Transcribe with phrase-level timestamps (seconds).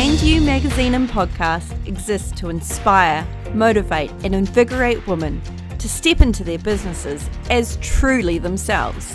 [0.00, 5.42] Brand You magazine and podcast exists to inspire, motivate, and invigorate women
[5.78, 9.14] to step into their businesses as truly themselves,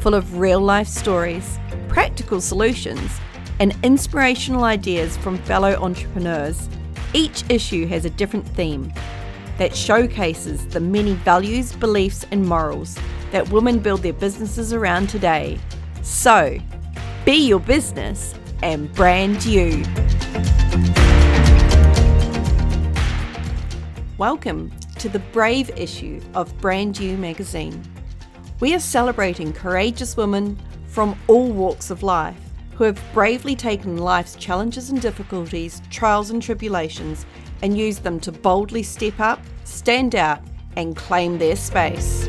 [0.00, 3.20] full of real life stories, practical solutions,
[3.60, 6.68] and inspirational ideas from fellow entrepreneurs.
[7.14, 8.92] Each issue has a different theme
[9.58, 12.98] that showcases the many values, beliefs, and morals
[13.30, 15.60] that women build their businesses around today.
[16.02, 16.58] So,
[17.24, 19.84] be your business and brand you.
[24.18, 27.82] Welcome to the Brave issue of Brand You magazine.
[28.60, 32.40] We are celebrating courageous women from all walks of life
[32.74, 37.26] who have bravely taken life's challenges and difficulties, trials and tribulations,
[37.62, 40.40] and used them to boldly step up, stand out,
[40.76, 42.28] and claim their space.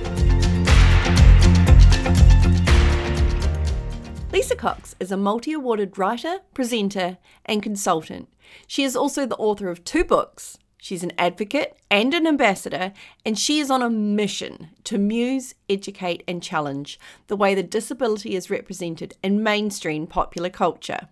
[4.31, 8.29] Lisa Cox is a multi awarded writer, presenter, and consultant.
[8.67, 10.57] She is also the author of two books.
[10.77, 12.93] She's an advocate and an ambassador,
[13.25, 18.35] and she is on a mission to muse, educate, and challenge the way the disability
[18.35, 21.09] is represented in mainstream popular culture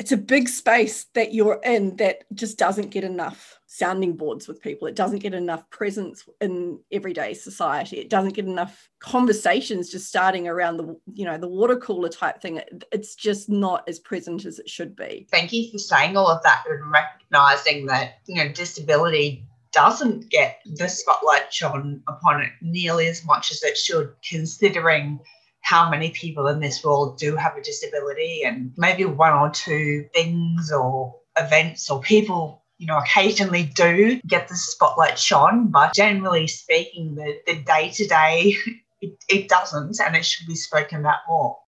[0.00, 4.58] it's a big space that you're in that just doesn't get enough sounding boards with
[4.62, 4.88] people.
[4.88, 7.98] It doesn't get enough presence in everyday society.
[7.98, 12.40] It doesn't get enough conversations just starting around the, you know, the water cooler type
[12.40, 12.62] thing.
[12.90, 15.28] It's just not as present as it should be.
[15.30, 20.60] Thank you for saying all of that and recognizing that, you know, disability doesn't get
[20.64, 25.20] the spotlight shone upon it nearly as much as it should, considering
[25.60, 30.06] how many people in this world do have a disability and maybe one or two
[30.14, 36.46] things or events or people you know occasionally do get the spotlight shone but generally
[36.46, 38.56] speaking the, the day-to-day
[39.00, 41.58] it, it doesn't and it should be spoken about more.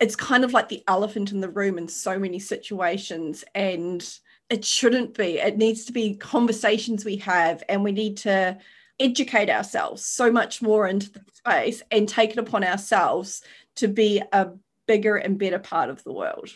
[0.00, 4.08] It's kind of like the elephant in the room in so many situations and
[4.48, 5.38] it shouldn't be.
[5.38, 8.58] It needs to be conversations we have and we need to
[9.00, 13.42] educate ourselves so much more into the space and take it upon ourselves
[13.76, 14.48] to be a
[14.86, 16.50] bigger and better part of the world.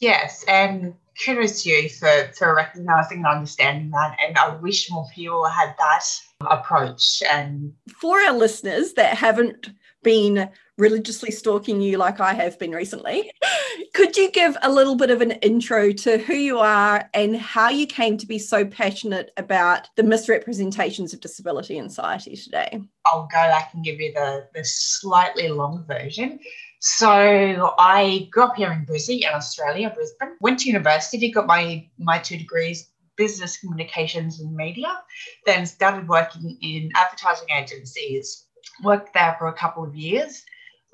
[0.00, 4.16] Yes, and kudos to you for, for recognizing and understanding that.
[4.24, 6.04] And I wish more people had that
[6.42, 7.22] approach.
[7.30, 9.70] And for our listeners that haven't
[10.02, 13.30] been religiously stalking you like I have been recently,
[13.94, 17.68] could you give a little bit of an intro to who you are and how
[17.68, 22.80] you came to be so passionate about the misrepresentations of disability in society today?
[23.04, 26.38] I'll go back and give you the, the slightly long version.
[26.80, 30.36] So I grew up here in Brisbane, in Australia, Brisbane.
[30.40, 35.02] Went to university, got my my two degrees, business communications and media.
[35.46, 38.46] Then started working in advertising agencies.
[38.82, 40.44] Worked there for a couple of years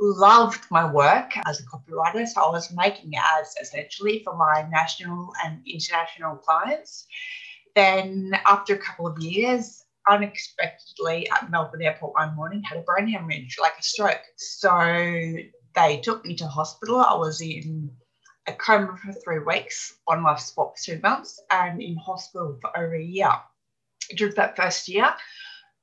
[0.02, 2.26] loved my work as a copywriter.
[2.26, 7.06] So I was making ads essentially for my national and international clients.
[7.74, 13.06] Then after a couple of years, unexpectedly at Melbourne Airport one morning, had a brain
[13.08, 14.20] hemorrhage, like a stroke.
[14.36, 14.70] So
[15.74, 17.00] they took me to hospital.
[17.00, 17.90] I was in
[18.48, 22.76] a coma for three weeks, on life support for two months, and in hospital for
[22.76, 23.32] over a year.
[24.16, 25.14] During that first year,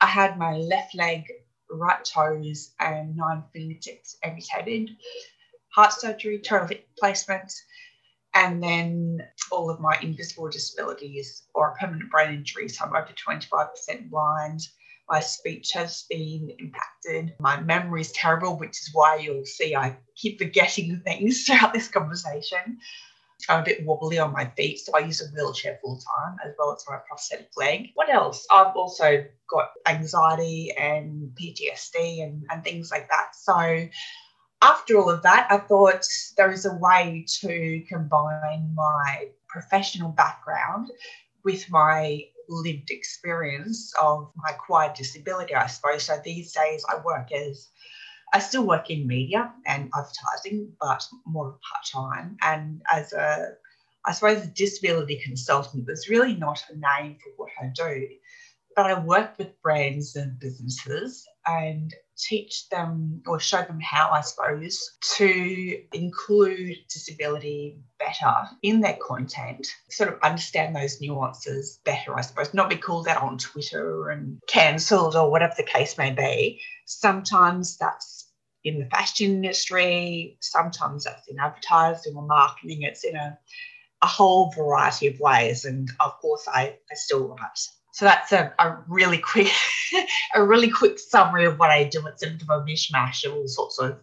[0.01, 1.23] I had my left leg
[1.71, 4.89] right toes and nine fingertips amputated,
[5.75, 7.51] heart surgery, total hip replacement,
[8.33, 9.19] and then
[9.51, 12.69] all of my invisible disabilities or permanent brain injury.
[12.69, 14.61] So I'm over 25% blind.
[15.09, 17.33] My speech has been impacted.
[17.39, 21.87] My memory is terrible, which is why you'll see I keep forgetting things throughout this
[21.87, 22.77] conversation.
[23.47, 26.53] I'm a bit wobbly on my feet, so I use a wheelchair full time as
[26.57, 27.91] well as my prosthetic leg.
[27.93, 28.45] What else?
[28.51, 33.35] I've also got anxiety and PTSD and, and things like that.
[33.35, 33.87] So
[34.61, 36.05] after all of that, I thought
[36.35, 40.91] there is a way to combine my professional background
[41.45, 46.03] with my lived experience of my acquired disability, I suppose.
[46.03, 47.69] So these days I work as
[48.33, 52.37] I still work in media and advertising, but more part time.
[52.41, 53.53] And as a,
[54.05, 58.07] I suppose, a disability consultant, there's really not a name for what I do.
[58.75, 64.21] But I work with brands and businesses and teach them or show them how, I
[64.21, 72.21] suppose, to include disability better in their content, sort of understand those nuances better, I
[72.21, 76.61] suppose, not be called out on Twitter and cancelled or whatever the case may be.
[76.85, 78.18] Sometimes that's
[78.63, 83.37] in the fashion industry, sometimes that's in advertising or marketing, it's in a,
[84.01, 85.65] a whole variety of ways.
[85.65, 87.67] And of course, I, I still write.
[87.93, 89.51] So that's a, a really quick,
[90.35, 92.05] a really quick summary of what I do.
[92.07, 93.99] It's a bit of a mishmash of all sorts of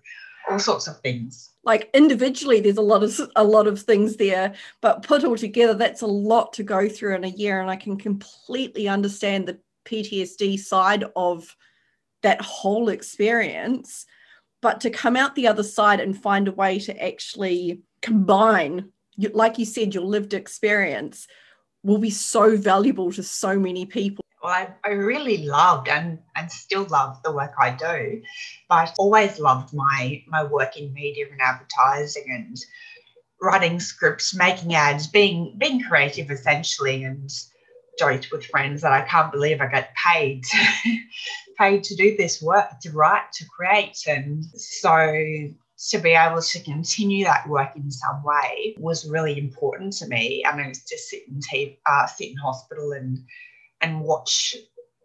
[0.50, 1.50] all sorts of things.
[1.64, 5.74] Like individually, there's a lot of a lot of things there, but put all together,
[5.74, 7.60] that's a lot to go through in a year.
[7.60, 11.56] And I can completely understand the PTSD side of
[12.22, 14.06] that whole experience.
[14.66, 19.60] But to come out the other side and find a way to actually combine, like
[19.60, 21.28] you said, your lived experience
[21.84, 24.24] will be so valuable to so many people.
[24.42, 28.20] Well, I, I really loved and, and still love the work I do,
[28.68, 32.56] but always loved my my work in media and advertising and
[33.40, 37.30] writing scripts, making ads, being being creative essentially and
[37.98, 40.44] joked with friends that I can't believe I get paid
[41.58, 43.98] paid to do this work, to write, to create.
[44.06, 45.14] And so
[45.90, 50.44] to be able to continue that work in some way was really important to me.
[50.46, 51.40] I mean, to sit in
[51.86, 53.18] uh, sit in hospital and
[53.80, 54.56] and watch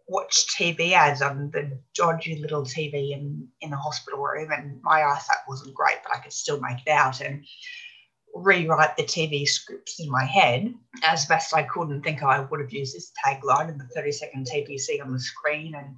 [0.08, 5.02] watch TV ads on the dodgy little TV in in the hospital room, and my
[5.02, 7.44] eyesight wasn't great, but I could still make it out and
[8.34, 12.40] rewrite the TV scripts in my head as best I could and think oh, I
[12.40, 15.96] would have used this tagline in the 30 second TVC on the screen and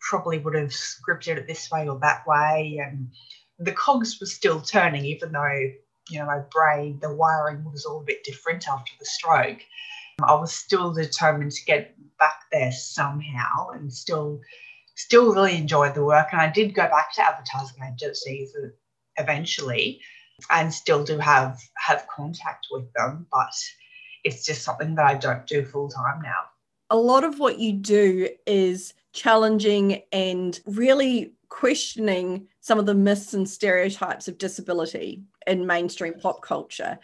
[0.00, 2.80] probably would have scripted it this way or that way.
[2.84, 3.08] And
[3.58, 5.70] the cogs were still turning, even though,
[6.10, 9.60] you know, my brain, the wiring was all a bit different after the stroke.
[10.22, 14.40] I was still determined to get back there somehow and still
[14.96, 16.28] still really enjoyed the work.
[16.32, 18.52] And I did go back to advertising agencies
[19.16, 20.00] eventually
[20.50, 23.52] and still do have have contact with them, but
[24.24, 26.50] it's just something that I don't do full time now.
[26.90, 33.34] A lot of what you do is challenging and really questioning some of the myths
[33.34, 36.98] and stereotypes of disability in mainstream pop culture.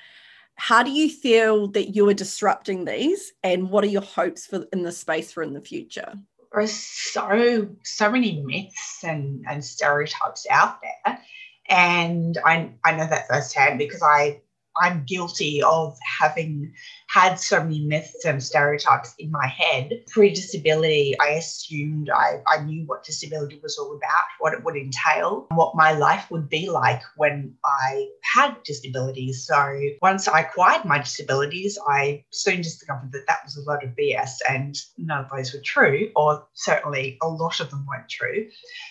[0.56, 4.64] How do you feel that you are disrupting these, and what are your hopes for
[4.72, 6.14] in the space for in the future?
[6.52, 11.18] There are so so many myths and, and stereotypes out there,
[11.68, 14.40] and I I know that firsthand because I
[14.80, 16.74] I'm guilty of having
[17.14, 20.02] had so many myths and stereotypes in my head.
[20.08, 24.74] Pre disability, I assumed I, I knew what disability was all about, what it would
[24.74, 29.46] entail, what my life would be like when I had disabilities.
[29.46, 33.90] So once I acquired my disabilities, I soon discovered that that was a lot of
[33.90, 38.48] BS and none of those were true, or certainly a lot of them weren't true.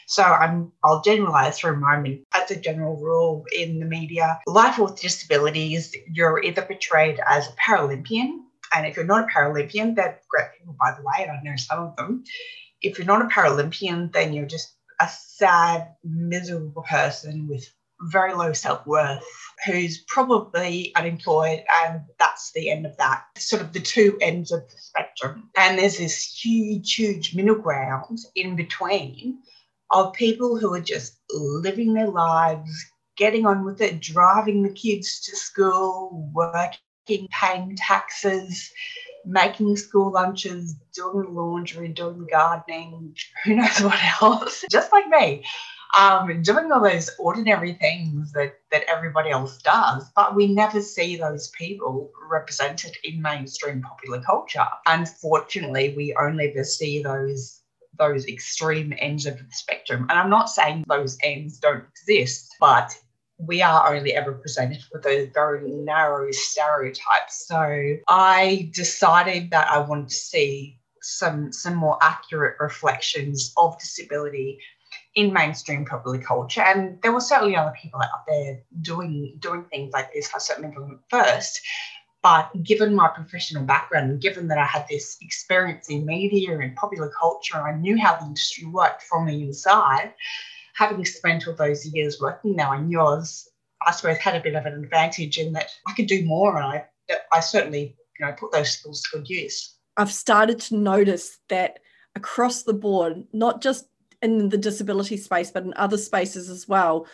[0.08, 2.22] So I'm, I'll generalize for a moment.
[2.34, 7.52] As a general rule in the media, life with disabilities, you're either portrayed as a
[7.54, 11.42] Paralympian and if you're not a Paralympian, they're great people, by the way, and I
[11.44, 12.24] know some of them.
[12.82, 17.66] If you're not a Paralympian, then you're just a sad, miserable person with
[18.08, 19.24] very low self worth
[19.66, 23.24] who's probably unemployed, and that's the end of that.
[23.38, 25.50] Sort of the two ends of the spectrum.
[25.58, 29.40] And there's this huge, huge middle ground in between
[29.92, 32.72] of people who are just living their lives,
[33.16, 38.72] getting on with it, driving the kids to school, working paying taxes,
[39.26, 45.44] making school lunches, doing laundry, doing gardening, who knows what else, just like me.
[45.98, 51.18] Um, doing all those ordinary things that, that everybody else does, but we never see
[51.18, 54.66] those people represented in mainstream popular culture.
[54.88, 57.60] Unfortunately, we only ever see those
[58.00, 60.08] those extreme ends of the spectrum.
[60.10, 62.92] And I'm not saying those ends don't exist, but
[63.38, 67.48] we are only ever presented with those very narrow stereotypes.
[67.48, 74.60] So I decided that I wanted to see some some more accurate reflections of disability
[75.16, 76.62] in mainstream popular culture.
[76.62, 80.30] And there were certainly other people out there doing doing things like this.
[80.34, 81.62] I certainly wasn't first.
[82.22, 86.74] But given my professional background and given that I had this experience in media and
[86.78, 90.14] popular culture, I knew how the industry worked from the inside
[90.74, 93.48] having spent all those years working now in yours,
[93.86, 96.66] I suppose had a bit of an advantage in that I could do more and
[96.66, 96.86] I,
[97.32, 99.76] I certainly you know, put those skills to good use.
[99.98, 101.80] I've started to notice that
[102.16, 103.88] across the board, not just
[104.22, 107.08] in the disability space, but in other spaces as well,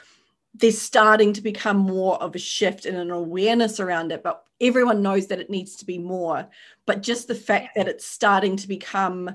[0.53, 4.23] there's starting to become more of a shift and an awareness around it.
[4.23, 6.47] But everyone knows that it needs to be more.
[6.85, 9.29] But just the fact that it's starting to become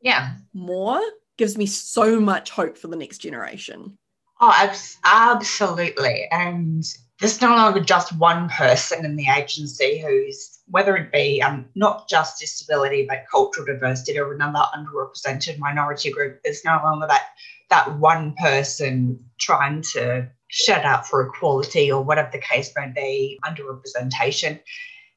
[0.00, 1.00] yeah more
[1.38, 3.96] gives me so much hope for the next generation.
[4.40, 4.70] Oh,
[5.04, 6.26] absolutely.
[6.32, 6.84] And
[7.20, 12.08] there's no longer just one person in the agency who's, whether it be um, not
[12.08, 17.26] just disability, but cultural diversity or another underrepresented minority group, there's no longer that,
[17.70, 23.38] that one person trying to shut out for equality or whatever the case may be,
[23.44, 24.58] underrepresentation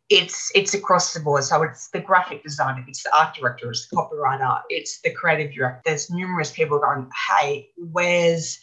[0.09, 1.43] it's it's across the board.
[1.43, 5.53] So it's the graphic designer, it's the art director, it's the copywriter, it's the creative
[5.53, 5.81] director.
[5.85, 8.59] There's numerous people going, hey, where's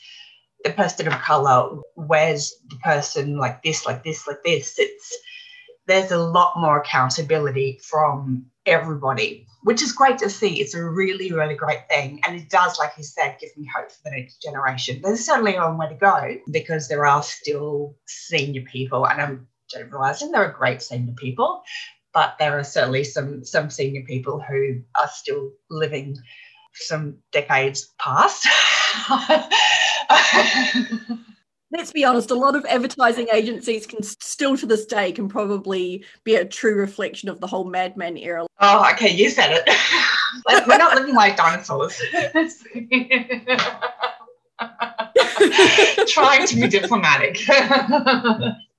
[0.65, 1.81] the person of color?
[1.97, 4.79] Where's the person like this, like this, like this.
[4.79, 5.19] It's
[5.87, 10.61] there's a lot more accountability from everybody, which is great to see.
[10.61, 12.21] It's a really, really great thing.
[12.25, 15.01] And it does, like you said, give me hope for the next generation.
[15.03, 19.49] There's certainly a long way to go because there are still senior people, and I'm
[19.73, 21.63] generalizing, there are great senior people,
[22.13, 26.17] but there are certainly some some senior people who are still living
[26.75, 28.47] some decades past.
[31.71, 36.05] Let's be honest, a lot of advertising agencies can still to this day can probably
[36.23, 38.45] be a true reflection of the whole Mad Men era.
[38.61, 39.67] Oh, okay, you said it.
[40.47, 41.99] like, we're not living like dinosaurs.
[46.09, 47.39] Trying to be diplomatic.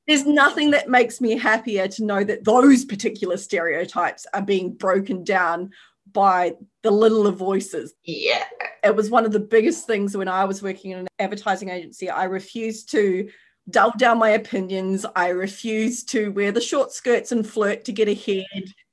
[0.07, 5.23] There's nothing that makes me happier to know that those particular stereotypes are being broken
[5.23, 5.71] down
[6.11, 7.93] by the littler voices.
[8.03, 8.43] Yeah.
[8.83, 12.09] It was one of the biggest things when I was working in an advertising agency.
[12.09, 13.29] I refused to
[13.69, 15.05] dull down my opinions.
[15.15, 18.45] I refused to wear the short skirts and flirt to get ahead.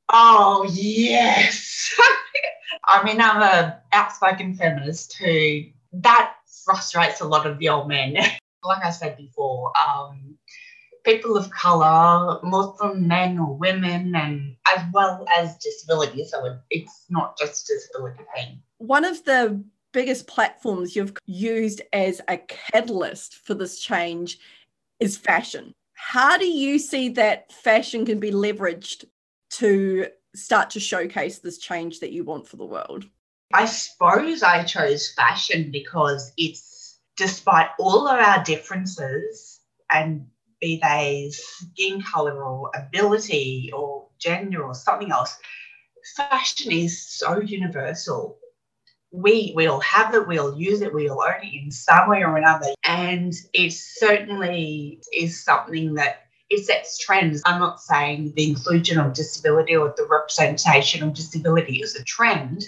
[0.08, 1.94] Oh, yes.
[2.84, 5.62] I mean, I'm a outspoken feminist who
[5.92, 8.14] that frustrates a lot of the old men.
[8.64, 10.36] like I said before, um,
[11.04, 16.24] people of color, Muslim men or women, and as well as disability.
[16.26, 18.62] So it's not just disability thing.
[18.78, 24.38] One of the biggest platforms you've used as a catalyst for this change
[25.00, 25.72] is fashion.
[25.94, 29.04] How do you see that fashion can be leveraged
[29.50, 33.06] to start to showcase this change that you want for the world?
[33.52, 39.60] I suppose I chose fashion because it's despite all of our differences
[39.92, 40.26] and
[40.60, 45.36] be they skin color or ability or gender or something else,
[46.16, 48.38] fashion is so universal.
[49.12, 52.22] We all have it, we all use it, we all own it in some way
[52.22, 52.68] or another.
[52.84, 57.42] And it certainly is something that it sets trends.
[57.46, 62.64] I'm not saying the inclusion of disability or the representation of disability is a trend,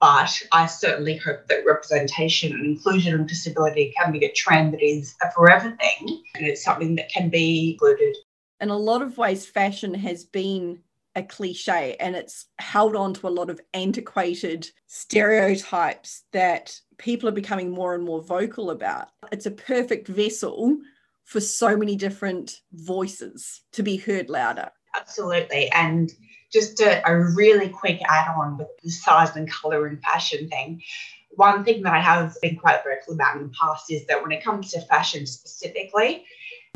[0.00, 4.82] but I certainly hope that representation and inclusion of disability can be a trend that
[4.82, 8.16] is a forever thing and it's something that can be included.
[8.60, 10.80] In a lot of ways, fashion has been
[11.14, 17.32] a cliche and it's held on to a lot of antiquated stereotypes that people are
[17.32, 19.08] becoming more and more vocal about.
[19.30, 20.78] It's a perfect vessel
[21.24, 24.70] for so many different voices to be heard louder.
[24.96, 25.70] Absolutely.
[25.72, 26.12] And
[26.52, 30.82] just a, a really quick add on with the size and colour and fashion thing.
[31.30, 34.32] One thing that I have been quite vocal about in the past is that when
[34.32, 36.24] it comes to fashion specifically,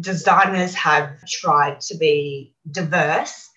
[0.01, 3.51] designers have tried to be diverse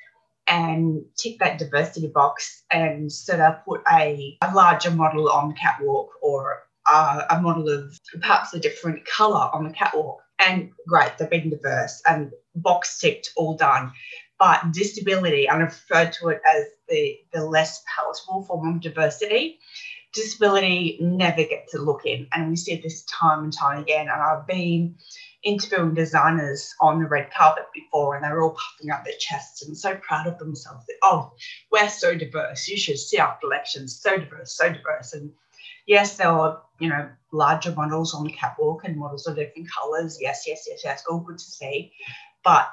[0.48, 5.54] and tick that diversity box and sort of put a, a larger model on the
[5.54, 10.22] catwalk or a model of perhaps a different colour on the catwalk.
[10.46, 13.92] And great, they've been diverse and box ticked, all done
[14.39, 19.60] but disability, I refer to it as the, the less palatable form of diversity.
[20.13, 24.08] Disability never gets a look in, and we see this time and time again.
[24.12, 24.96] And I've been
[25.43, 29.77] interviewing designers on the red carpet before, and they're all puffing up their chests and
[29.77, 30.86] so proud of themselves.
[30.88, 31.34] That, oh,
[31.72, 32.67] we're so diverse.
[32.67, 34.00] You should see our collections.
[34.01, 35.13] So diverse, so diverse.
[35.13, 35.31] And
[35.86, 40.17] yes, there are you know larger models on the catwalk and models of different colours.
[40.19, 41.03] Yes, yes, yes, yes.
[41.08, 41.91] All good to see,
[42.43, 42.69] but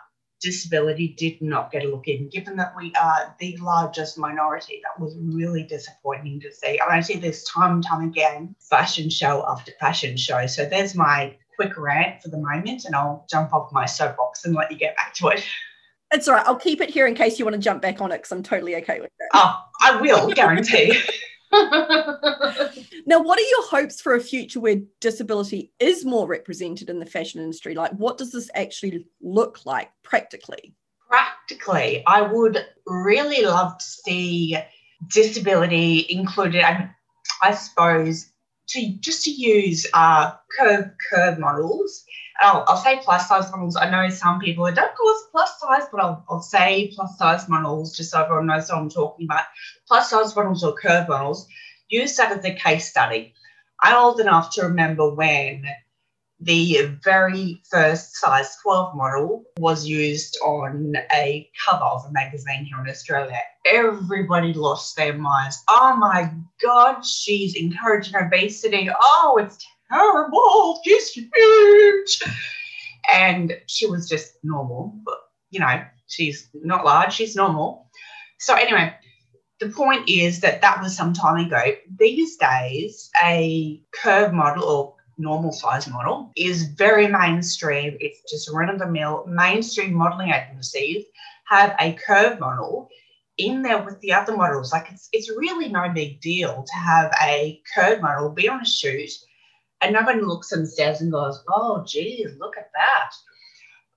[0.47, 4.81] disability did not get a look in, given that we are the largest minority.
[4.85, 6.79] That was really disappointing to see.
[6.81, 10.47] I, mean, I see this time and time again, fashion show after fashion show.
[10.47, 14.55] So there's my quick rant for the moment, and I'll jump off my soapbox and
[14.55, 15.45] let you get back to it.
[16.13, 16.47] It's all right.
[16.47, 18.45] I'll keep it here in case you want to jump back on it because I'm
[18.45, 19.29] totally okay with that.
[19.35, 20.97] Oh, I will, guarantee.
[23.07, 27.07] now, what are your hopes for a future where disability is more represented in the
[27.07, 27.75] fashion industry?
[27.75, 30.75] Like, what does this actually look like practically?
[31.09, 34.57] Practically, I would really love to see
[35.13, 36.63] disability included.
[36.63, 36.91] And
[37.43, 38.31] I suppose
[38.69, 42.05] to just to use uh, curve curve models.
[42.41, 43.77] I'll, I'll say plus size models.
[43.77, 47.49] I know some people don't call us plus size, but I'll, I'll say plus size
[47.49, 49.45] models just so everyone knows what I'm talking about.
[49.87, 51.47] Plus size models or curve models.
[51.89, 53.33] Use that as a case study.
[53.83, 55.65] I'm old enough to remember when
[56.41, 62.81] the very first size 12 model was used on a cover of a magazine here
[62.81, 63.41] in Australia.
[63.65, 65.63] Everybody lost their minds.
[65.69, 66.31] Oh my
[66.63, 68.91] God, she's encouraging obesity.
[69.03, 70.81] Oh, it's terrible.
[70.85, 72.23] She's huge.
[73.13, 75.19] And she was just normal, but
[75.51, 77.89] you know, she's not large, she's normal.
[78.39, 78.95] So, anyway,
[79.61, 81.63] the point is that that was some time ago.
[81.99, 87.97] These days, a curve model or normal size model is very mainstream.
[88.01, 89.25] It's just run of the mill.
[89.27, 91.05] Mainstream modeling agencies
[91.49, 92.89] have a curve model
[93.39, 94.73] in there with the other models.
[94.73, 98.67] Like it's it's really no big deal to have a curve model be on a
[98.67, 99.11] shoot
[99.81, 103.11] and nobody looks themselves and goes, oh geez, look at that.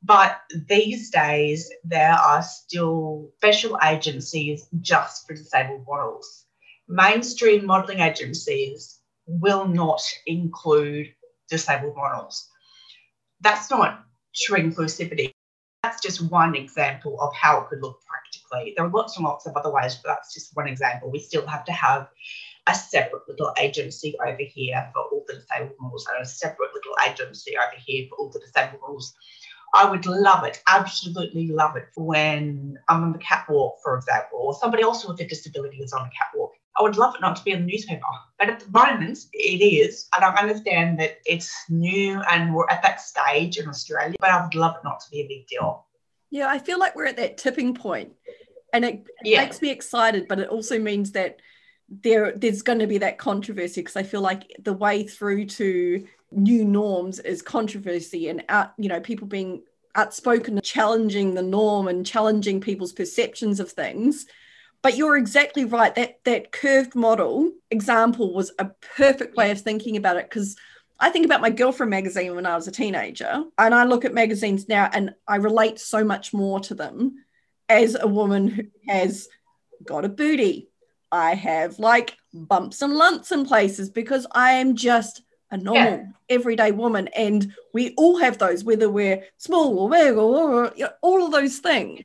[0.03, 6.45] But these days there are still special agencies just for disabled models.
[6.87, 11.07] Mainstream modeling agencies will not include
[11.49, 12.49] disabled models.
[13.41, 14.05] That's not
[14.35, 15.33] true inclusivity.
[15.83, 18.73] That's just one example of how it could look practically.
[18.75, 21.09] There are lots and lots of other ways, but that's just one example.
[21.11, 22.09] We still have to have
[22.69, 26.95] a separate little agency over here for all the disabled models and a separate little
[27.07, 29.13] agency over here for all the disabled models.
[29.73, 34.53] I would love it, absolutely love it when I'm on the catwalk, for example, or
[34.55, 37.43] somebody else with a disability is on the catwalk I would love it not to
[37.43, 38.01] be in the newspaper.
[38.37, 40.07] But at the moment, it is.
[40.15, 44.41] And I understand that it's new and we're at that stage in Australia, but I
[44.41, 45.85] would love it not to be a big deal.
[46.29, 48.11] Yeah, I feel like we're at that tipping point,
[48.71, 49.41] and it, it yeah.
[49.43, 51.39] makes me excited, but it also means that
[51.89, 56.05] there there's going to be that controversy because I feel like the way through to
[56.31, 59.63] new norms is controversy and out, you know, people being
[59.95, 64.27] outspoken, challenging the norm and challenging people's perceptions of things.
[64.81, 65.93] But you're exactly right.
[65.95, 68.65] That that curved model example was a
[68.95, 70.55] perfect way of thinking about it because
[70.99, 74.13] I think about my girlfriend magazine when I was a teenager, and I look at
[74.13, 77.23] magazines now and I relate so much more to them
[77.67, 79.27] as a woman who has
[79.85, 80.68] got a booty.
[81.11, 86.05] I have like bumps and lumps in places because I am just a normal yeah.
[86.29, 90.91] everyday woman and we all have those whether we're small or big or, you know,
[91.01, 92.01] all of those things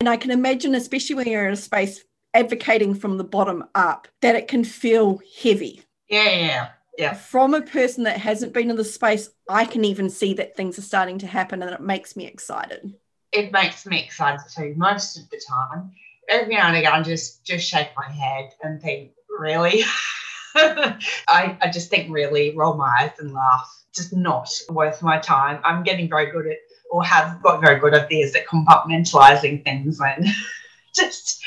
[0.00, 2.02] and i can imagine especially when you're in a space
[2.34, 5.82] advocating from the bottom up that it can feel heavy.
[6.08, 7.14] Yeah, yeah, yeah.
[7.14, 10.78] From a person that hasn't been in the space, I can even see that things
[10.78, 12.94] are starting to happen and it makes me excited.
[13.32, 15.92] It makes me excited too, most of the time.
[16.28, 19.82] Every now and again, I just just shake my head and think, really?
[20.54, 23.74] I, I just think, really, roll my eyes and laugh.
[23.94, 25.60] Just not worth my time.
[25.64, 26.58] I'm getting very good at,
[26.90, 30.26] or have got very good at this, at compartmentalizing things and
[30.94, 31.42] just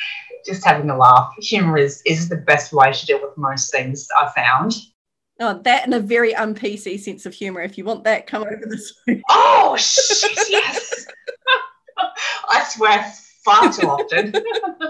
[0.46, 1.34] just having a laugh.
[1.40, 4.74] Humor is is the best way to deal with most things I found.
[5.40, 7.62] Oh, that and a very un PC sense of humor.
[7.62, 9.22] If you want that, come over this way.
[9.30, 11.06] Oh shit, yes.
[12.50, 13.12] I swear
[13.44, 14.34] far too often.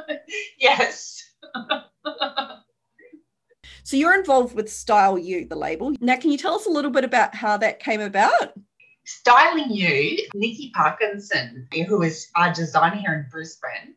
[0.59, 1.23] yes.
[3.83, 5.93] so you're involved with Style You, the label.
[5.99, 8.53] Now, can you tell us a little bit about how that came about?
[9.05, 13.95] Styling You, Nikki Parkinson, who is our designer here in Brisbane,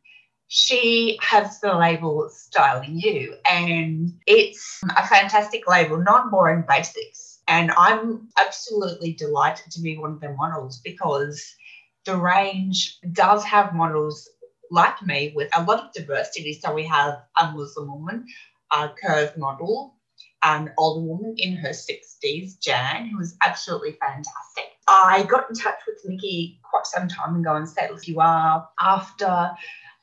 [0.49, 7.41] she has the label Styling You, and it's a fantastic label, non boring basics.
[7.49, 11.55] And I'm absolutely delighted to be one of their models because
[12.05, 14.29] the range does have models
[14.75, 16.53] like me with a lot of diversity.
[16.53, 18.27] So we have a Muslim woman,
[18.73, 19.95] a curved model,
[20.43, 24.73] an older woman in her 60s, Jan, who was absolutely fantastic.
[24.87, 28.69] I got in touch with Nikki quite some time ago and said, if you are
[28.81, 29.25] after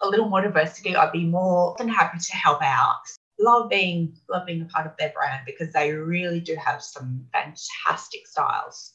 [0.02, 3.02] a little more diversity, I'd be more than happy to help out.
[3.40, 7.26] Love being love being a part of their brand because they really do have some
[7.34, 8.94] fantastic styles.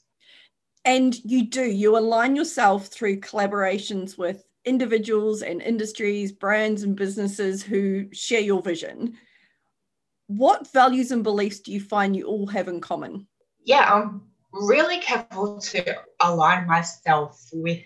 [0.84, 7.62] And you do, you align yourself through collaborations with individuals and industries, brands and businesses
[7.62, 9.16] who share your vision.
[10.26, 13.28] What values and beliefs do you find you all have in common?
[13.64, 17.80] Yeah, I'm really careful to align myself with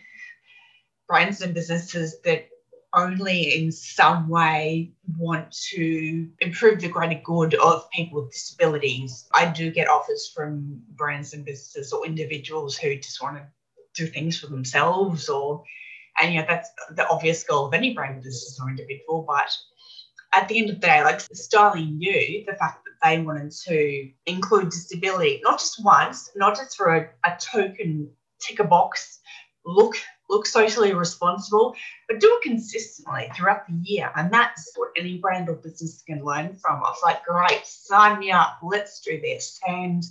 [1.07, 2.49] brands and businesses that
[2.95, 9.29] only in some way want to improve the greater good of people with disabilities.
[9.33, 13.47] I do get offers from brands and businesses or individuals who just want to
[13.95, 15.63] do things for themselves or
[16.21, 19.51] and you know that's the obvious goal of any brand business or individual but
[20.33, 24.11] at the end of the day like styling you the fact that they wanted to
[24.27, 28.09] include disability not just once not just for a, a token
[28.41, 29.21] tick a box
[29.65, 29.97] look
[30.31, 31.75] look socially responsible,
[32.09, 34.11] but do it consistently throughout the year.
[34.17, 36.77] And that's what any brand or business can learn from.
[36.77, 39.59] I was like, great, sign me up, let's do this.
[39.67, 40.03] And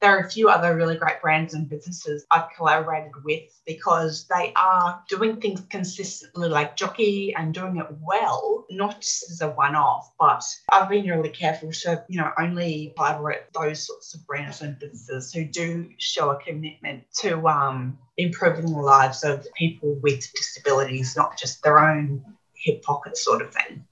[0.00, 4.52] there are a few other really great brands and businesses I've collaborated with because they
[4.56, 9.74] are doing things consistently, like Jockey, and doing it well, not just as a one
[9.74, 14.60] off, but I've been really careful to, you know, only collaborate those sorts of brands
[14.60, 20.30] and businesses who do show a commitment to um, improving the lives of people with
[20.34, 22.22] disabilities, not just their own
[22.54, 23.84] hip pocket sort of thing.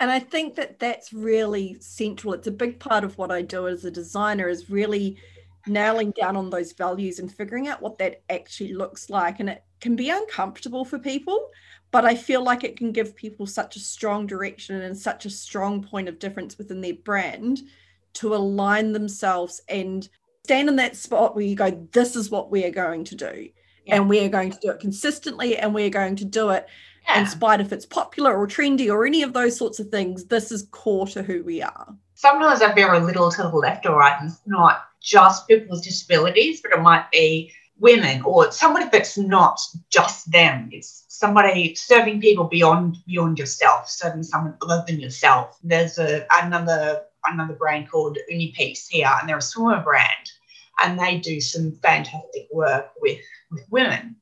[0.00, 2.32] And I think that that's really central.
[2.32, 5.18] It's a big part of what I do as a designer is really
[5.66, 9.40] nailing down on those values and figuring out what that actually looks like.
[9.40, 11.50] And it can be uncomfortable for people,
[11.90, 15.30] but I feel like it can give people such a strong direction and such a
[15.30, 17.62] strong point of difference within their brand
[18.14, 20.08] to align themselves and
[20.44, 23.48] stand in that spot where you go, this is what we are going to do.
[23.84, 23.96] Yeah.
[23.96, 26.66] And we are going to do it consistently and we're going to do it
[27.08, 27.20] yeah.
[27.20, 30.24] in spite if it's popular or trendy or any of those sorts of things.
[30.26, 31.94] This is core to who we are.
[32.14, 35.68] Sometimes I veer a little to the left or right, and it's not just people
[35.70, 40.68] with disabilities, but it might be women or somebody it's not just them.
[40.72, 45.56] It's somebody serving people beyond beyond yourself, serving someone other than yourself.
[45.62, 50.30] There's a another another brand called Unipeace here, and they're a swimmer brand,
[50.82, 54.16] and they do some fantastic work with with women,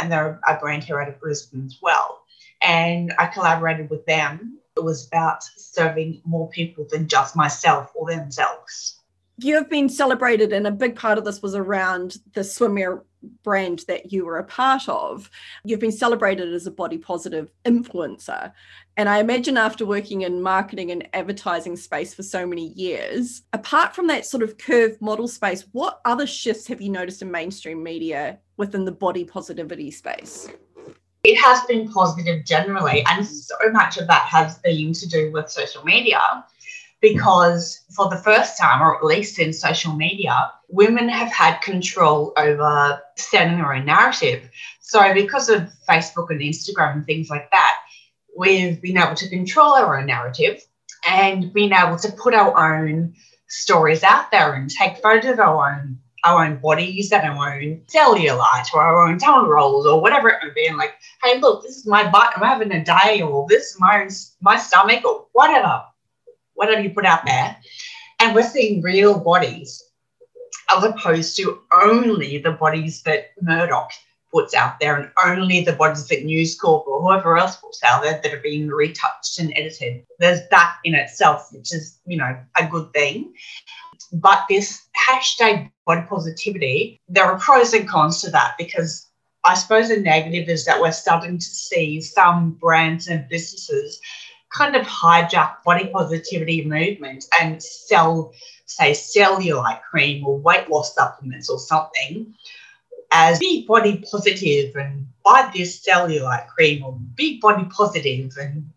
[0.00, 2.22] and they're a brand here out of Brisbane as well.
[2.62, 4.58] And I collaborated with them.
[4.76, 8.98] It was about serving more people than just myself or themselves
[9.40, 13.02] you have been celebrated, and a big part of this was around the swimwear
[13.44, 15.30] brand that you were a part of.
[15.64, 18.52] You've been celebrated as a body positive influencer.
[18.96, 23.94] And I imagine after working in marketing and advertising space for so many years, apart
[23.94, 27.82] from that sort of curved model space, what other shifts have you noticed in mainstream
[27.82, 30.48] media within the body positivity space?
[31.24, 35.50] It has been positive generally, and so much of that has been to do with
[35.50, 36.20] social media
[37.00, 42.32] because for the first time, or at least in social media, women have had control
[42.36, 44.48] over setting their own narrative.
[44.80, 47.76] So, because of Facebook and Instagram and things like that,
[48.36, 50.64] we've been able to control our own narrative
[51.08, 53.14] and been able to put our own
[53.48, 57.82] stories out there and take photos of our own our own bodies and our own
[57.86, 61.62] cellulite or our own tongue rolls or whatever it may be and like hey look
[61.62, 64.08] this is my butt i'm having a day or this is my
[64.40, 65.82] my stomach or whatever
[66.58, 67.56] whatever you put out there.
[68.20, 69.82] And we're seeing real bodies
[70.74, 73.90] as opposed to only the bodies that Murdoch
[74.32, 78.02] puts out there and only the bodies that News Corp or whoever else puts out
[78.02, 80.04] there that are being retouched and edited.
[80.18, 83.32] There's that in itself, which is, you know, a good thing.
[84.12, 89.06] But this hashtag body positivity, there are pros and cons to that because
[89.44, 94.00] I suppose the negative is that we're starting to see some brands and businesses
[94.50, 98.32] kind of hijack body positivity movement and sell,
[98.66, 102.34] say, cellulite cream or weight loss supplements or something
[103.10, 108.70] as be body positive and buy this cellulite cream or be body positive and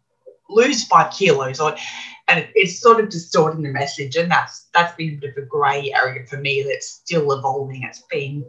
[0.49, 1.75] lose five kilos or
[2.27, 5.45] and it's sort of distorting the message and that's that's been a bit of a
[5.45, 8.45] grey area for me that's still evolving it's been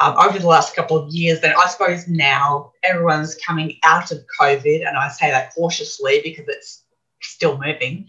[0.00, 1.40] um, over the last couple of years.
[1.40, 6.46] And I suppose now everyone's coming out of COVID, and I say that cautiously because
[6.48, 6.84] it's
[7.22, 8.08] still moving.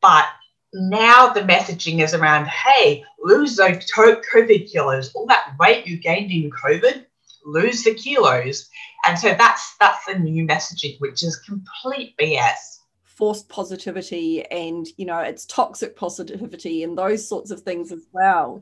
[0.00, 0.26] But
[0.74, 6.30] now the messaging is around hey, lose those COVID kilos, all that weight you gained
[6.30, 7.04] in COVID,
[7.44, 8.68] lose the kilos.
[9.06, 15.06] And so that's that's the new messaging, which is complete BS forced positivity and you
[15.06, 18.60] know it's toxic positivity and those sorts of things as well.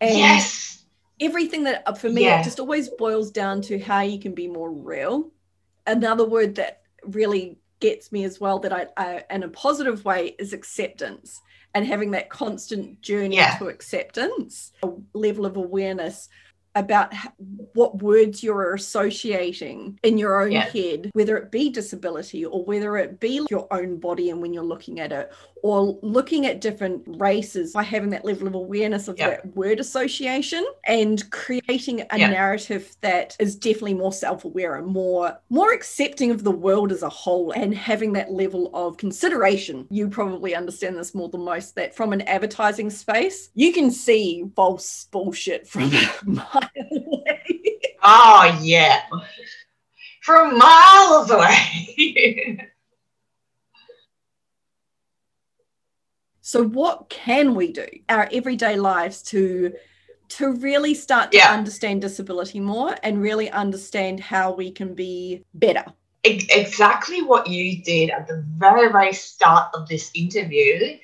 [0.00, 0.84] And yes.
[1.20, 2.40] everything that uh, for me yeah.
[2.40, 5.30] it just always boils down to how you can be more real.
[5.86, 10.34] Another word that really gets me as well that I, I in a positive way
[10.38, 11.40] is acceptance
[11.74, 13.56] and having that constant journey yeah.
[13.58, 16.28] to acceptance a level of awareness
[16.74, 17.12] about
[17.74, 20.68] what words you're associating in your own yeah.
[20.70, 24.62] head, whether it be disability or whether it be your own body and when you're
[24.64, 25.30] looking at it,
[25.62, 30.66] or looking at different races by having that level of awareness of that word association
[30.86, 36.50] and creating a narrative that is definitely more self-aware and more more accepting of the
[36.50, 39.86] world as a whole and having that level of consideration.
[39.90, 44.44] You probably understand this more than most that from an advertising space, you can see
[44.56, 45.90] false bullshit from
[46.24, 47.80] miles away.
[48.02, 49.02] Oh yeah.
[50.22, 52.68] From miles away.
[56.42, 59.72] So what can we do our everyday lives to
[60.30, 61.52] to really start to yeah.
[61.52, 65.84] understand disability more and really understand how we can be better?
[66.24, 70.98] Exactly what you did at the very, very start of this interview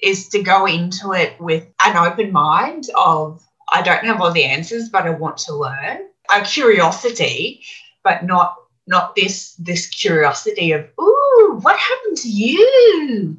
[0.00, 4.44] is to go into it with an open mind of I don't have all the
[4.44, 6.08] answers, but I want to learn.
[6.30, 7.62] A curiosity,
[8.04, 13.38] but not not this this curiosity of ooh, what happened to you?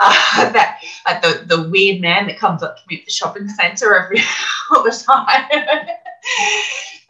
[0.00, 3.48] Uh, that like the, the weird man that comes up to me at the shopping
[3.48, 4.18] centre every
[4.70, 5.46] all the time.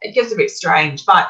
[0.02, 1.28] it gets a bit strange, but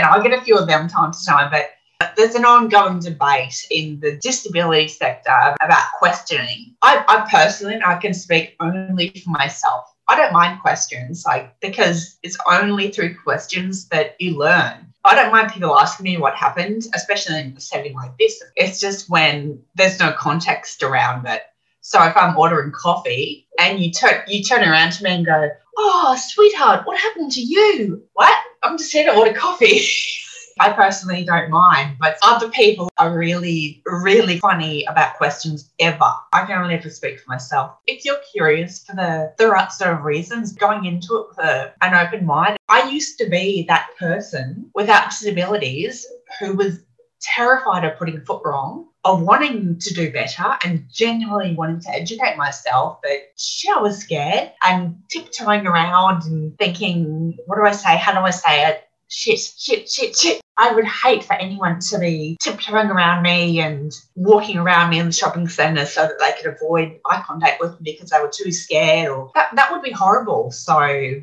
[0.00, 1.50] know, I get a few of them time to time.
[1.50, 1.70] But
[2.16, 6.76] there's an ongoing debate in the disability sector about questioning.
[6.82, 9.84] I, I personally, I can speak only for myself.
[10.08, 14.87] I don't mind questions, like because it's only through questions that you learn.
[15.04, 18.42] I don't mind people asking me what happened, especially in a setting like this.
[18.56, 21.42] It's just when there's no context around it.
[21.80, 25.50] So if I'm ordering coffee and you turn you turn around to me and go,
[25.76, 28.36] "Oh, sweetheart, what happened to you?" What?
[28.62, 29.86] I'm just here to order coffee.
[30.60, 36.12] I personally don't mind, but other people are really, really funny about questions ever.
[36.32, 37.76] I can only ever speak for myself.
[37.86, 41.94] If you're curious for the, the right sort of reasons, going into it with an
[41.94, 46.06] open mind, I used to be that person without disabilities
[46.40, 46.80] who was
[47.20, 52.36] terrified of putting foot wrong, of wanting to do better and genuinely wanting to educate
[52.36, 52.98] myself.
[53.02, 57.96] But shit, I was scared and tiptoeing around and thinking, what do I say?
[57.96, 58.84] How do I say it?
[59.08, 60.40] Shit, shit, shit, shit.
[60.60, 65.06] I would hate for anyone to be tiptoeing around me and walking around me in
[65.06, 68.32] the shopping centre so that they could avoid eye contact with me because they were
[68.34, 70.50] too scared or that, that would be horrible.
[70.50, 71.20] So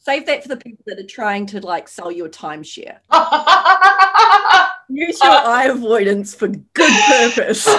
[0.00, 2.98] Save that for the people that are trying to like sell you a timeshare.
[4.88, 7.66] Use your eye avoidance for good purpose.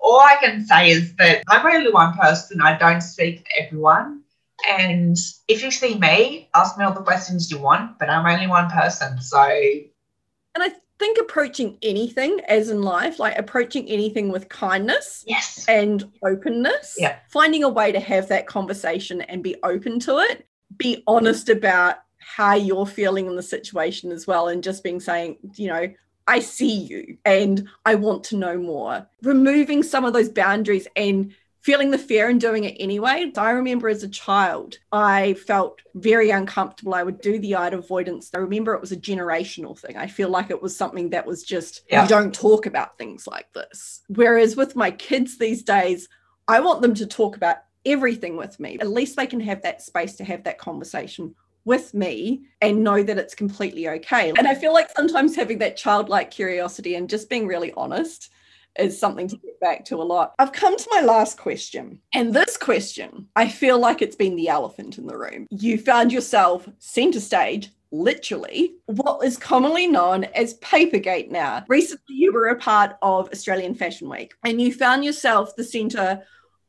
[0.00, 2.60] All I can say is that I'm only one person.
[2.62, 4.21] I don't speak for everyone.
[4.68, 5.16] And
[5.48, 8.70] if you see me, ask me all the questions you want, but I'm only one
[8.70, 9.20] person.
[9.20, 9.42] So.
[9.42, 15.64] And I think approaching anything, as in life, like approaching anything with kindness yes.
[15.68, 17.16] and openness, yeah.
[17.28, 20.46] finding a way to have that conversation and be open to it,
[20.76, 25.38] be honest about how you're feeling in the situation as well, and just being saying,
[25.56, 25.92] you know,
[26.28, 29.08] I see you and I want to know more.
[29.22, 33.30] Removing some of those boundaries and feeling the fear and doing it anyway.
[33.36, 36.94] I remember as a child, I felt very uncomfortable.
[36.94, 38.30] I would do the eye avoidance.
[38.34, 39.96] I remember it was a generational thing.
[39.96, 42.02] I feel like it was something that was just, yeah.
[42.02, 44.02] you don't talk about things like this.
[44.08, 46.08] Whereas with my kids these days,
[46.48, 48.78] I want them to talk about everything with me.
[48.80, 53.04] At least they can have that space to have that conversation with me and know
[53.04, 54.30] that it's completely okay.
[54.36, 58.30] And I feel like sometimes having that childlike curiosity and just being really honest
[58.78, 60.34] is something to get back to a lot.
[60.38, 62.00] I've come to my last question.
[62.14, 65.46] And this question, I feel like it's been the elephant in the room.
[65.50, 71.64] You found yourself center stage literally what is commonly known as Papergate now.
[71.68, 76.22] Recently, you were a part of Australian Fashion Week and you found yourself the center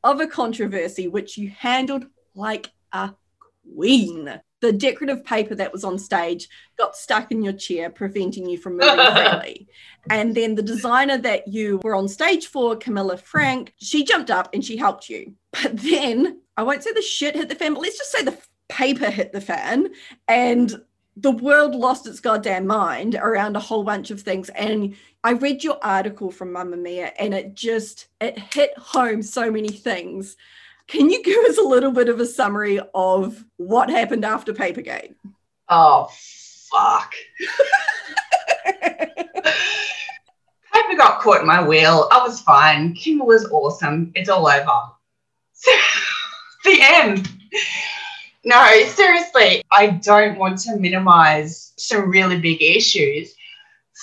[0.04, 3.14] of a controversy which you handled like a
[3.76, 6.48] queen the decorative paper that was on stage
[6.78, 9.68] got stuck in your chair, preventing you from moving freely.
[10.10, 14.54] And then the designer that you were on stage for, Camilla Franks, she jumped up
[14.54, 15.34] and she helped you.
[15.52, 18.38] But then I won't say the shit hit the fan, but let's just say the
[18.70, 19.90] paper hit the fan
[20.30, 20.82] and
[21.18, 25.64] the world lost its goddamn mind around a whole bunch of things and i read
[25.64, 30.36] your article from Mamamia and it just it hit home so many things
[30.88, 35.16] can you give us a little bit of a summary of what happened after Papergate?
[35.70, 36.10] Oh,
[36.72, 37.14] fuck.
[40.74, 42.08] Paper got caught in my wheel.
[42.12, 42.94] I was fine.
[42.94, 44.12] Kim was awesome.
[44.16, 44.82] It's all over.
[46.64, 47.30] the end.
[48.46, 53.34] No, seriously, I don't want to minimize some really big issues.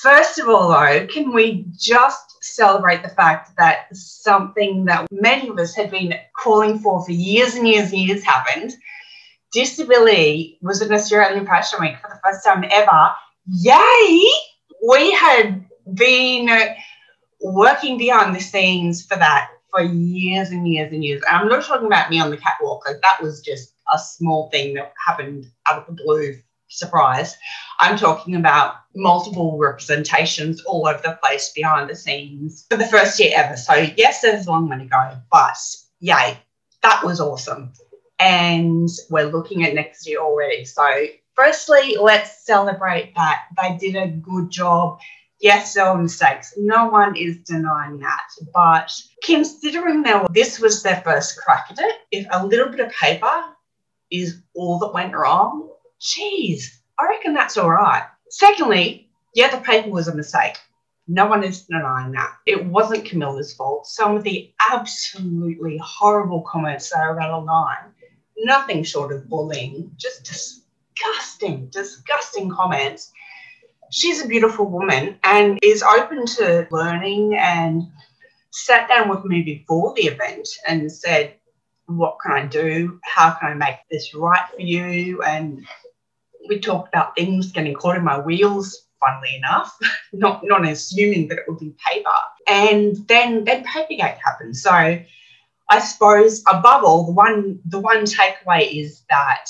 [0.02, 5.58] First of all, though, can we just celebrate the fact that something that many of
[5.58, 8.72] us had been calling for for years and years and years happened.
[9.52, 13.12] Disability was an Australian Fashion Week for the first time ever.
[13.46, 14.30] Yay!
[14.88, 16.48] We had been
[17.40, 21.22] working behind the scenes for that for years and years and years.
[21.28, 24.50] And I'm not talking about me on the catwalk, like that was just a small
[24.50, 26.40] thing that happened out of the blue
[26.70, 27.36] surprise.
[27.80, 33.18] I'm talking about multiple representations all over the place behind the scenes for the first
[33.20, 33.56] year ever.
[33.56, 35.56] So, yes, there's a long way to go, but
[36.00, 36.38] yay,
[36.82, 37.72] that was awesome.
[38.18, 40.64] And we're looking at next year already.
[40.64, 45.00] So, firstly, let's celebrate that they did a good job.
[45.40, 46.52] Yes, there were mistakes.
[46.58, 48.28] No one is denying that.
[48.52, 48.92] But
[49.24, 53.44] considering this was their first crack at it, if a little bit of paper
[54.10, 55.69] is all that went wrong,
[56.00, 58.04] geez, I reckon that's all right.
[58.30, 60.56] Secondly, yeah, the paper was a mistake.
[61.06, 62.36] No one is denying that.
[62.46, 63.86] It wasn't Camilla's fault.
[63.86, 67.92] Some of the absolutely horrible comments that are around online,
[68.38, 73.10] nothing short of bullying, just disgusting, disgusting comments.
[73.90, 77.88] She's a beautiful woman and is open to learning and
[78.50, 81.34] sat down with me before the event and said,
[81.86, 83.00] what can I do?
[83.02, 85.22] How can I make this right for you?
[85.22, 85.66] And
[86.50, 89.78] we talked about things getting caught in my wheels, funnily enough,
[90.12, 92.10] not, not assuming that it would be paper.
[92.46, 94.56] And then, then Papergate happened.
[94.56, 95.06] So I
[95.70, 99.46] I suppose above all, the one the one takeaway is that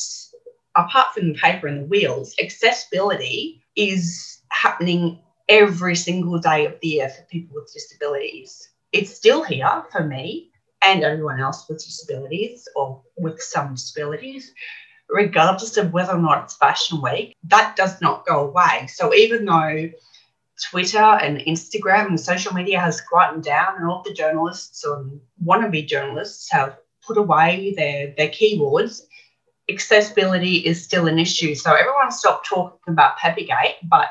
[0.77, 6.89] apart from the paper and the wheels, accessibility is happening every single day of the
[6.89, 8.69] year for people with disabilities.
[8.93, 10.51] It's still here for me
[10.83, 14.53] and everyone else with disabilities or with some disabilities,
[15.13, 17.37] regardless of whether or not it's Fashion Week.
[17.45, 18.89] That does not go away.
[18.93, 19.91] So even though
[20.71, 25.87] Twitter and Instagram and social media has quietened down, and all the journalists and wannabe
[25.87, 29.07] journalists have put away their, their keyboards.
[29.71, 31.55] Accessibility is still an issue.
[31.55, 34.09] So everyone stopped talking about Papergate, but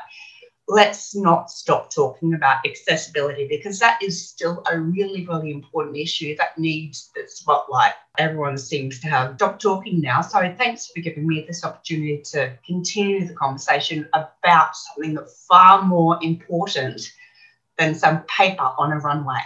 [0.70, 6.36] let's not stop talking about accessibility because that is still a really, really important issue
[6.36, 7.94] that needs the spotlight.
[8.18, 10.20] Everyone seems to have stopped talking now.
[10.20, 15.82] So thanks for giving me this opportunity to continue the conversation about something that's far
[15.82, 17.02] more important
[17.76, 19.42] than some paper on a runway.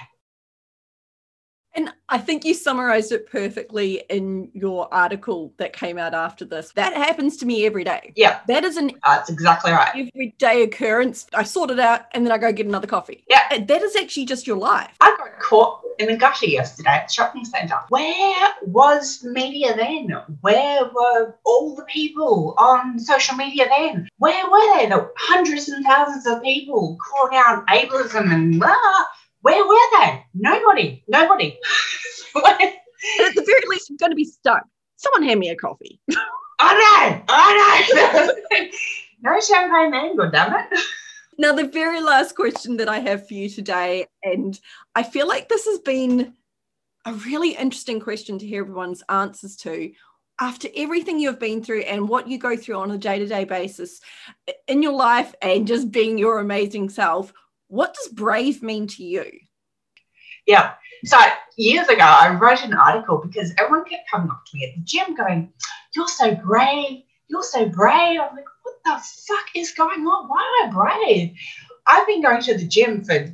[1.74, 6.72] And I think you summarized it perfectly in your article that came out after this.
[6.72, 8.12] That happens to me every day.
[8.14, 8.40] Yeah.
[8.46, 9.90] That is an uh, That's exactly right.
[10.14, 11.26] everyday occurrence.
[11.34, 13.24] I sort it out and then I go get another coffee.
[13.28, 13.42] Yeah.
[13.50, 14.94] And That is actually just your life.
[15.00, 17.78] I got caught in the gutter yesterday at the shopping centre.
[17.88, 20.10] Where was media then?
[20.40, 24.08] Where were all the people on social media then?
[24.18, 24.87] Where were they?
[24.87, 29.04] The hundreds and thousands of people calling out ableism and blah.
[29.42, 30.24] Where were they?
[30.74, 31.02] Nobody.
[31.08, 31.58] Nobody.
[33.20, 34.64] At the very least, I'm going to be stuck.
[34.96, 36.00] Someone hand me a coffee.
[36.58, 37.22] I know.
[37.28, 38.66] I know.
[39.22, 40.80] no champagne man, God damn it.
[41.38, 44.58] Now, the very last question that I have for you today, and
[44.94, 46.34] I feel like this has been
[47.04, 49.92] a really interesting question to hear everyone's answers to.
[50.40, 53.44] After everything you've been through and what you go through on a day to day
[53.44, 54.00] basis
[54.66, 57.32] in your life and just being your amazing self,
[57.68, 59.30] what does brave mean to you?
[60.46, 60.74] Yeah.
[61.04, 61.18] So
[61.57, 64.83] years ago, I wrote an article because everyone kept coming up to me at the
[64.83, 65.52] gym going,
[65.94, 67.02] You're so brave.
[67.28, 68.20] You're so brave.
[68.20, 70.28] I'm like, What the fuck is going on?
[70.28, 71.37] Why am I brave?
[71.87, 73.26] I've been going to the gym for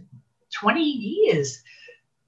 [0.53, 1.62] 20 years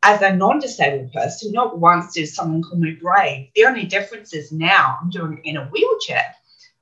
[0.03, 1.53] as a non disabled person.
[1.53, 3.49] Not once did someone call me brave.
[3.55, 6.35] The only difference is now I'm doing it in a wheelchair.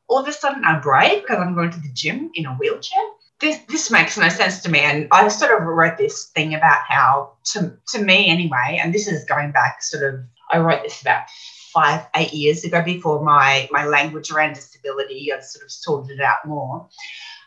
[0.08, 3.02] All of a sudden, I'm brave because I'm going to the gym in a wheelchair
[3.40, 4.80] this this makes no sense to me.
[4.80, 9.08] And I sort of wrote this thing about how to to me anyway, and this
[9.08, 11.24] is going back sort of I wrote this about
[11.72, 16.22] five, eight years ago before my my language around disability, I sort of sorted it
[16.22, 16.88] out more.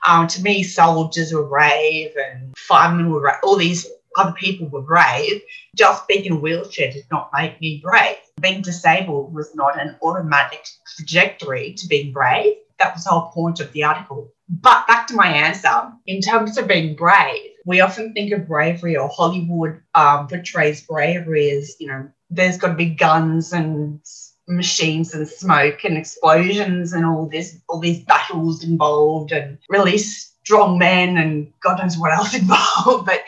[0.08, 3.38] Um, to me, soldiers were brave and firemen were brave.
[3.44, 5.42] All these other people were brave.
[5.76, 8.18] Just being in a wheelchair did not make me brave.
[8.42, 12.56] Being disabled was not an automatic trajectory to being brave.
[12.80, 14.33] That was the whole point of the article.
[14.62, 18.96] But back to my answer, in terms of being brave, we often think of bravery
[18.96, 24.00] or Hollywood um, portrays bravery as, you know, there's got to be guns and
[24.48, 30.78] machines and smoke and explosions and all this, all these battles involved and really strong
[30.78, 33.08] men and God knows what else involved.
[33.08, 33.24] But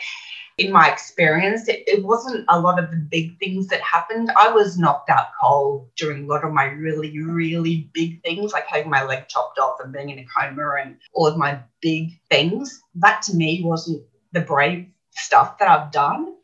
[0.58, 4.30] in my experience, it, it, wasn't a lot of the big things that happened.
[4.38, 8.66] I was knocked out cold during a lot of my really, really big things, like
[8.66, 12.18] having my leg chopped off and being in a coma and all of my big
[12.30, 12.80] things.
[12.94, 16.34] That to me wasn't the brave stuff that I've done.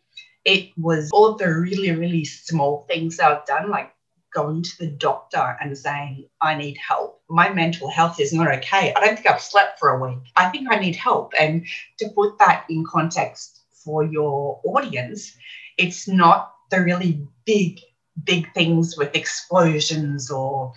[0.44, 3.94] It was all of the really, really small things that I've done, like
[4.34, 7.22] going to the doctor and saying, I need help.
[7.30, 8.92] My mental health is not okay.
[8.94, 10.22] I don't think I've slept for a week.
[10.36, 11.32] I think I need help.
[11.38, 11.64] And
[11.98, 15.36] to put that in context, for your audience,
[15.78, 17.80] it's not the really big,
[18.24, 20.72] big things with explosions or